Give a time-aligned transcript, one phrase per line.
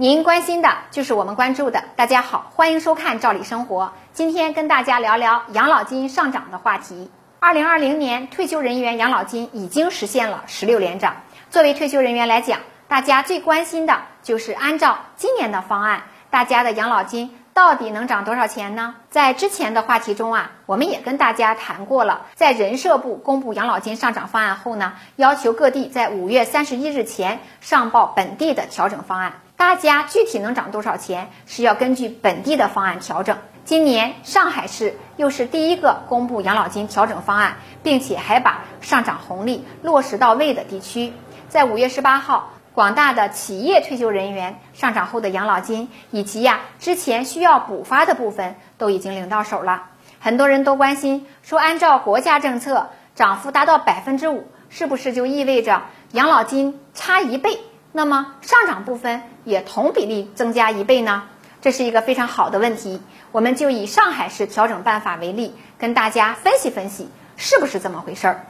[0.00, 1.84] 您关心的就是我们关注的。
[1.94, 3.84] 大家好，欢迎收看《赵理生活》。
[4.14, 7.10] 今天跟大家聊聊养老金上涨的话题。
[7.38, 11.16] 二零二零年，退休人员养老金已经实现了十六连涨。
[11.50, 17.36] 作为退休人员来讲，大家最关心的就是按照今年的方案，大家的养老金。
[17.52, 18.94] 到底能涨多少钱呢？
[19.10, 29.34] 在之前的话题中啊，我们也跟大家谈过了，在人社部公布养老金上涨方案后呢，要求各地在五月三十一日前上报本地的调整方案。
[29.60, 33.36] 大家具体能涨多少钱，是要根据本地的方案调整。
[33.66, 41.12] 今年上海市又是第一个公布养老金调整方案，并且还把上涨红利落实到位的地区，
[41.50, 42.52] 在五月十八号。
[42.72, 49.88] 广大的企业退休人员上涨后的养老金，以及呀之前需要补发的部分都已经领到手了。
[50.20, 57.58] 很多人都关心说，按照国家政策，涨幅达到百分之五，是不是就意味着养老金差一倍？
[57.92, 61.24] 那么上涨部分也同比例增加一倍呢？
[61.60, 63.00] 这是一个非常好的问题。
[63.32, 68.46] 我们就以上海市调整办法为例，跟大家分析分析是不是这么回事儿。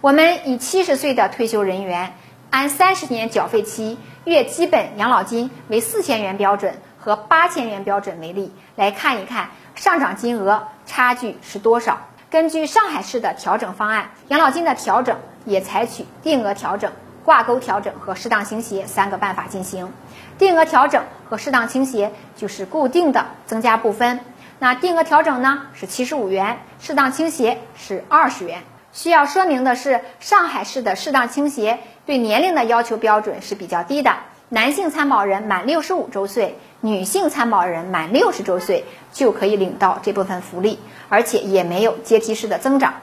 [0.00, 2.14] 我们以七十岁的退休人员。
[2.52, 12.00] 按三十年缴费期，月基本养老金为四千元标准和八千元标准为例，来看一看上涨金额差距是多少。
[12.28, 16.90] 根据上海市的调整方案，养老金的调整也采取定额调整、
[17.24, 19.92] 挂钩调整和适当倾斜三个办法进行。
[20.38, 24.20] 定额调整和适当倾斜就是固定的增加部分，
[24.58, 28.62] 那定额调整呢是七十五元，适当倾斜是二十元。
[28.92, 34.16] 需要说明的是，上海市的适当倾斜对年龄的要求标准是比较低的，
[34.48, 42.94] 男性参保人满六十五周岁，女性参保人满六十周岁就可以领到这部分福利，而且也没有阶梯式的增长。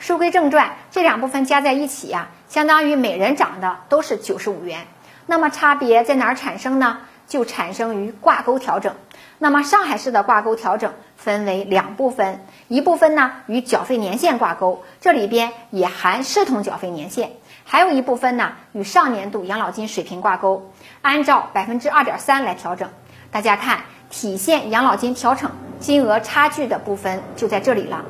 [0.00, 4.86] 书归正传，这两部分加在一起呀，相当于每人涨的都是九十五元。
[5.26, 7.00] 那么差别在哪儿产生呢？
[7.26, 8.94] 就产生于挂钩调整。
[9.38, 17.28] 那么上海市的挂钩调整分为两部分，一部分呢与缴费年限挂钩，这里边也含视同缴费年限；
[17.64, 20.72] 还有一部分呢与上年度养老金水平挂钩，
[21.02, 22.88] 按照百分之二点三来调整。
[23.30, 28.06] 大家看，体现养老金调整金额差距的部分就在这里了。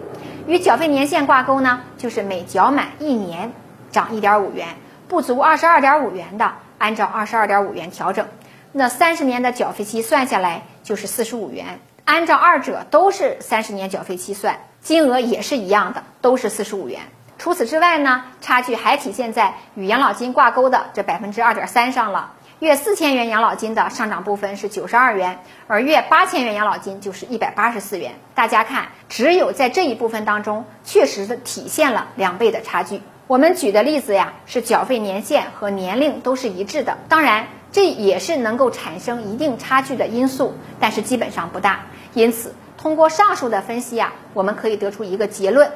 [0.51, 3.53] 与缴费年限挂钩呢，就是每缴满一年
[3.93, 4.67] 涨一点五元，
[5.07, 8.27] 不足二十二点五元的，按照二十二点五元调整。
[8.73, 17.03] 那三十年的缴费期算下来就是四十五元，按照二者都是三十年缴费期算，金额也是一样的，都是四十五元。
[17.39, 22.33] 除此之外呢，差距还体现在与养老金挂钩的这百分之二点三上了。
[22.61, 28.13] 月四千元养老金的上涨部分是九十二元，而月八千元养老金就是一百八十四元。
[28.35, 33.01] 大家看，只有在这一部分当中，确实的体现了两倍的差距。
[33.29, 37.47] 我们举的例子呀，是缴费年限和年龄都是一致的，当然。
[37.73, 41.83] 这也是能够产生一定差距的因素，但是基本上不大。
[42.15, 45.71] 因此，通过上述的分析呀，我们可以得出一个结论：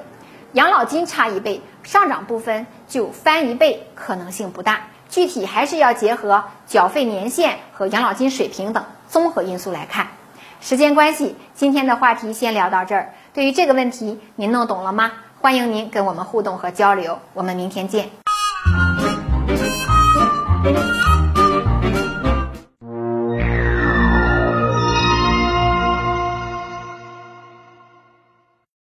[0.54, 4.88] 养老金差一倍，上涨部分就翻一倍可能性不大。
[5.14, 10.08] 具体还是要结合缴费年限和养老金水平等综合因素来看。
[10.60, 13.14] 时间关系，今天的话题先聊到这儿。
[13.32, 15.12] 对于这个问题，您弄懂了吗？
[15.41, 17.20] 欢迎您跟我们互动和交流。
[17.32, 18.10] 我们明天见。